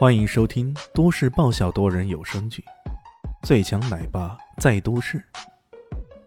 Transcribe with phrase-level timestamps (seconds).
[0.00, 2.64] 欢迎收听都市爆笑多人有声剧
[3.46, 5.18] 《最强奶爸在都市》，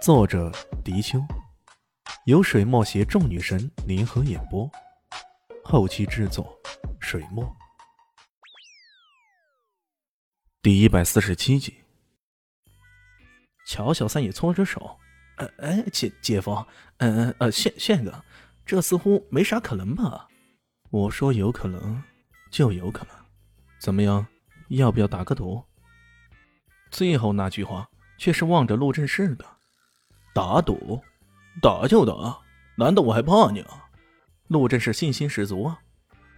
[0.00, 0.52] 作者：
[0.84, 1.18] 迪秋，
[2.26, 4.70] 由水墨携众女神联合演播，
[5.64, 6.56] 后期制作：
[7.00, 7.44] 水墨。
[10.62, 11.74] 第一百四十七集，
[13.66, 14.96] 乔小三也搓着手，
[15.38, 16.64] 呃，哎，姐姐夫，
[16.98, 18.24] 嗯呃，炫炫哥，
[18.64, 20.28] 这似乎没啥可能吧？
[20.90, 22.00] 我说有可能，
[22.52, 23.25] 就有可能。
[23.78, 24.26] 怎么样？
[24.68, 25.62] 要不要打个赌？
[26.90, 29.44] 最后那句话却是望着陆振世的。
[30.34, 31.00] 打赌？
[31.62, 32.38] 打就打，
[32.76, 33.84] 难道我还怕你啊？
[34.48, 35.80] 陆振世信心十足啊！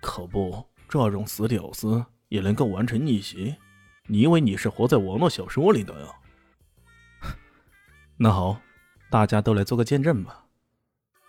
[0.00, 3.54] 可不，这种死屌丝也能够完成逆袭？
[4.06, 6.08] 你以为你是活在网络小说里的呀？
[8.16, 8.60] 那好，
[9.10, 10.44] 大家都来做个见证吧。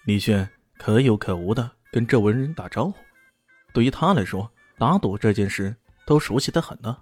[0.05, 2.95] 李炫可有可无的跟这文人打招呼。
[3.73, 5.75] 对于他来说，打赌这件事。
[6.05, 6.97] 都熟悉的很呢，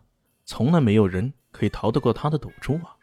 [0.46, 2.96] 从来没有人可以逃得过他的赌注啊！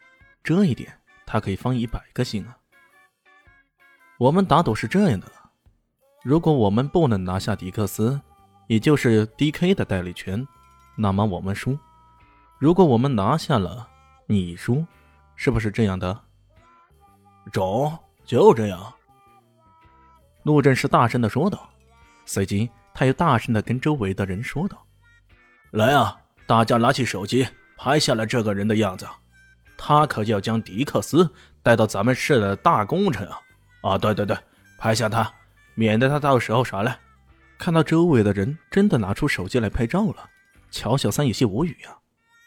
[0.43, 2.57] 这一点他可以放一百个心啊！
[4.17, 5.31] 我们打赌是这样的：
[6.23, 8.19] 如果我们不能拿下迪克斯，
[8.67, 10.47] 也就是 D.K 的代理权，
[10.95, 11.77] 那么我们输；
[12.57, 13.87] 如果我们拿下了，
[14.25, 14.85] 你输，
[15.35, 16.19] 是不是这样的？
[17.51, 18.93] 中，就这样。
[20.43, 21.69] 陆振是大声的说道，
[22.25, 24.83] 随即他又大声的跟周围的人说道。
[25.71, 26.17] 来啊！
[26.45, 29.07] 大家拿起手机拍下来这个人的样子，
[29.77, 31.29] 他可就要将迪克斯
[31.63, 33.39] 带到咱们市的大工程啊！
[33.81, 34.37] 啊，对对对，
[34.77, 35.33] 拍下他，
[35.73, 36.93] 免得他到时候啥嘞。
[37.57, 40.29] 看到周围的人真的拿出手机来拍照了，
[40.71, 41.97] 乔小三有些无语呀，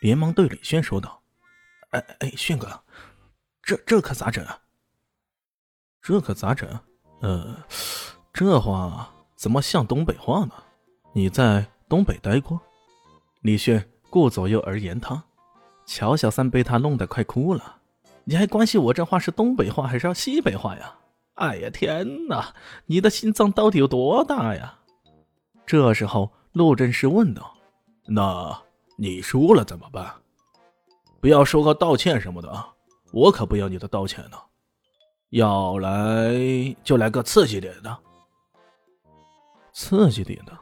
[0.00, 1.22] 连忙对李炫说道
[1.92, 2.78] ：“哎哎，炫哥，
[3.62, 4.44] 这这可咋整？
[4.44, 4.59] 啊？
[6.03, 6.69] 这可咋整？
[7.22, 7.56] 呃，
[8.34, 10.53] 这话怎么像东北话呢？
[11.14, 12.61] 你在东北待过？”
[13.45, 15.23] 李炫顾左右而言他，
[15.84, 17.77] 乔小三被他弄得快哭了。
[18.25, 20.94] 你还关心我这话是东北话还是西北话呀？
[21.34, 22.54] 哎呀天哪，
[22.87, 24.78] 你的心脏到底有多大呀？
[25.66, 27.54] 这时候陆振师问道
[28.09, 28.59] ：“那
[28.97, 30.10] 你输了怎么办？
[31.21, 32.72] 不要说个道歉什么的啊，
[33.12, 34.38] 我可不要你的道歉呢。
[35.28, 36.33] 要来
[36.83, 37.94] 就来个刺激点的，
[39.75, 40.59] 刺激点的。”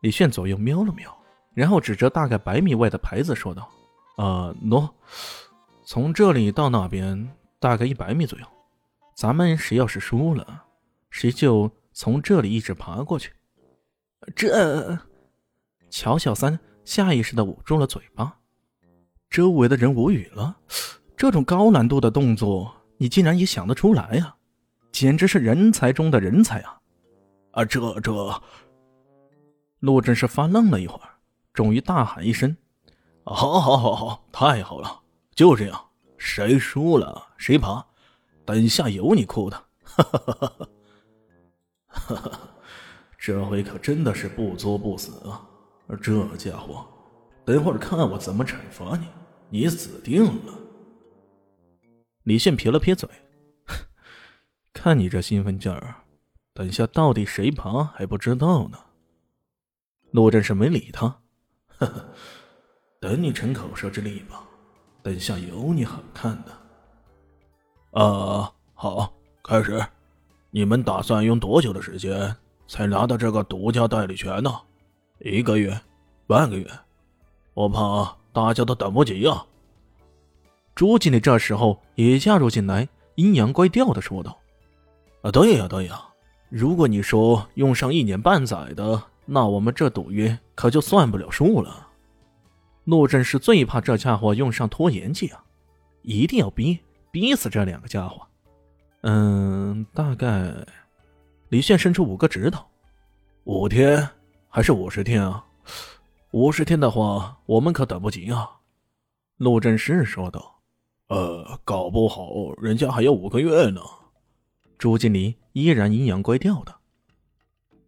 [0.00, 1.16] 李炫左右瞄了瞄，
[1.54, 3.68] 然后指着大概百米外的牌子说道
[4.16, 4.88] ：“啊，喏，
[5.84, 7.28] 从这里到那边
[7.58, 8.46] 大概一百米左右。
[9.16, 10.64] 咱们谁要是输了，
[11.10, 13.32] 谁就从这里一直爬过去。”
[14.36, 14.98] 这，
[15.90, 18.36] 乔小三下意识的捂住了嘴巴，
[19.28, 20.56] 周围的人无语了。
[21.16, 24.36] 这种高难度的动作，你竟然也想得出来呀？
[24.92, 26.78] 简直是人才中的人才啊！
[27.52, 28.42] 啊，这这。
[29.80, 31.08] 陆振是发愣了一会儿，
[31.52, 32.56] 终于大喊一声
[33.24, 35.00] ：“好，好，好，好，太好了！
[35.34, 37.86] 就这样，谁输了谁爬，
[38.44, 39.56] 等下有你哭的！
[39.84, 40.60] 哈哈哈哈
[41.86, 42.40] 哈哈！
[43.16, 45.46] 这回可真的是不作不死啊！
[46.02, 46.84] 这家伙，
[47.44, 49.06] 等会儿看我怎么惩罚你！
[49.50, 50.54] 你死定了！”
[52.24, 53.08] 李现撇了撇嘴
[54.74, 55.94] ：“看你这兴奋劲儿，
[56.52, 58.78] 等下到底谁爬还不知道呢。”
[60.10, 61.06] 陆振是没理他，
[61.78, 62.04] 呵呵，
[63.00, 64.42] 等你逞口舌之力吧，
[65.02, 68.00] 等下有你好看的。
[68.02, 69.84] 啊，好，开始。
[70.50, 72.34] 你们打算用多久的时间
[72.66, 74.50] 才拿到这个独家代理权呢？
[75.18, 75.78] 一个月，
[76.26, 76.66] 半个月？
[77.52, 79.44] 我怕大家都等不及啊。
[80.74, 84.38] 朱经理这时候也加入进来，阴阳怪调的说道
[85.20, 86.07] ：“啊，对呀，对呀，
[86.48, 91.86] 如果你说用上一年半载的。”那我们这赌约可就算不了数了。
[92.84, 95.44] 陆振是最怕这家伙用上拖延计啊，
[96.00, 96.78] 一定要逼
[97.10, 98.26] 逼死这两个家伙。
[99.02, 100.50] 嗯，大概
[101.50, 102.64] 李炫伸出五个指头，
[103.44, 104.08] 五天
[104.48, 105.44] 还是五十天啊？
[106.30, 108.48] 五十天的话，我们可等不及啊。
[109.36, 110.58] 陆振是说道。
[111.08, 112.30] 呃，搞不好
[112.62, 113.82] 人家还要五个月呢。
[114.78, 116.74] 朱经理依然阴阳怪调的，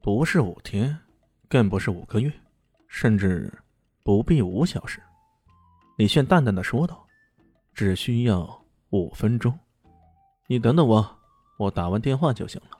[0.03, 0.99] 不是五天。
[1.49, 2.33] 更不是五个月，
[2.87, 3.53] 甚至
[4.05, 5.03] 不必五小时。
[5.97, 7.05] 李炫淡淡的说道
[7.75, 9.59] ：“只需要五分钟，
[10.47, 11.19] 你等等我，
[11.59, 12.79] 我打完电话就行了。”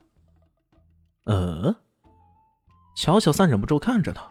[1.27, 1.75] 呃，
[2.95, 4.31] 乔小三忍不住看着他：“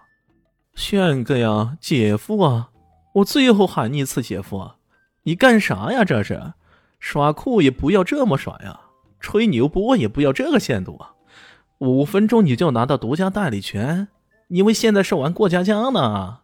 [0.74, 2.72] 炫哥呀，姐夫啊，
[3.16, 4.78] 我最后喊你一次姐夫啊，
[5.24, 6.06] 你干啥呀？
[6.06, 6.54] 这是
[6.98, 8.80] 耍酷也不要这么耍呀，
[9.20, 11.14] 吹牛波也不要这个限度啊！
[11.80, 14.08] 五分钟你就拿到独家代理权？”
[14.52, 16.40] 你为现在是玩过家家呢？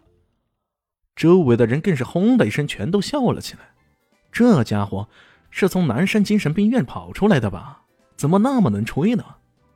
[1.16, 3.62] 周围的人更是轰的一声，全都笑了起来。
[4.32, 5.08] 这家伙
[5.50, 7.82] 是从南山精神病院跑出来的吧？
[8.16, 9.24] 怎么那么能吹呢？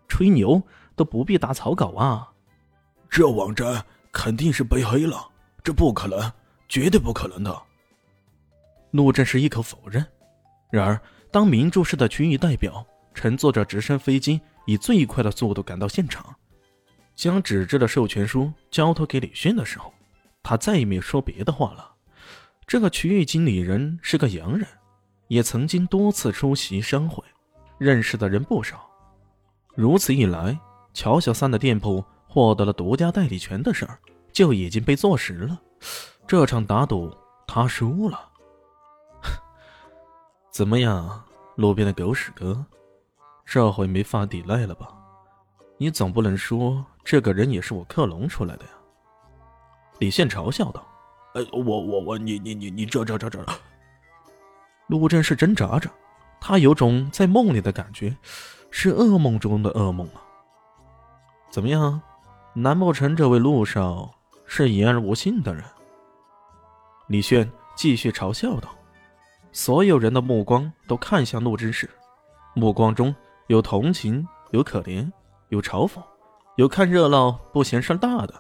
[0.08, 0.62] 吹牛
[0.96, 2.30] 都不必打草稿啊！
[3.10, 5.28] 这网站肯定是被黑了，
[5.64, 6.32] 这不可能，
[6.68, 7.62] 绝对不可能的。
[8.92, 10.06] 陆振是一口否认。
[10.70, 11.02] 然而，
[11.32, 16.36] 当明珠市的区域代表乘坐着直升飞机，以最快的速度赶到现场，
[17.16, 19.94] 将纸质的授权书交托给李迅的时候，
[20.42, 21.94] 他再也没有说别的话了。
[22.66, 24.68] 这个区域经理人是个洋人，
[25.28, 27.24] 也曾经多次出席商会，
[27.78, 28.90] 认识的人不少。
[29.76, 30.58] 如此一来，
[30.94, 34.00] 乔小三的店铺获得了独家代理权的事儿
[34.32, 35.60] 就已经被坐实了。
[36.28, 37.16] 这场打赌
[37.48, 38.29] 他输了。
[40.52, 41.24] 怎么样，
[41.56, 42.66] 路边的狗屎哥，
[43.46, 44.90] 这回没法抵赖了吧？
[45.78, 48.72] 你总不能说这个人也是我克隆出来的呀？
[50.00, 50.86] 李现嘲笑道。
[51.36, 53.46] 哎，我我我，你你你你这这这这，
[54.88, 55.90] 陆振是挣扎着，
[56.42, 58.18] 他有种在梦里的感觉，
[58.72, 60.22] 是噩梦中的噩梦啊。
[61.52, 62.02] 怎么样？
[62.54, 64.12] 难不成这位陆少
[64.46, 65.64] 是言而无信的人？
[67.08, 68.70] 李炫继续嘲笑道。
[69.52, 71.90] 所有人的目光都看向陆振时，
[72.54, 73.14] 目光中
[73.48, 75.12] 有同情，有可怜，
[75.50, 76.02] 有嘲讽，
[76.56, 78.34] 有看热闹不嫌事大的。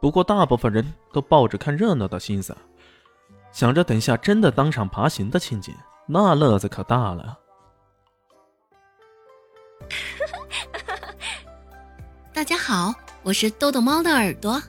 [0.00, 2.56] 不过，大部分人都抱着看热闹的心思，
[3.50, 5.74] 想着等下真的当场爬行的情景，
[6.06, 7.36] 那乐子可大了。
[12.32, 12.94] 大家好，
[13.24, 14.62] 我是豆豆猫的耳朵。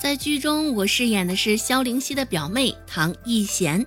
[0.00, 3.86] 在剧中，我饰演的是萧灵溪的表妹唐艺贤。